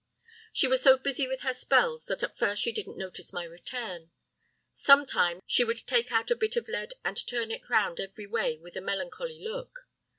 [0.51, 4.09] She was so busy with her spells that at first she didn't notice my return.
[4.73, 8.57] Sometimes she would take out a bit of lead and turn it round every way
[8.57, 9.87] with a melancholy look.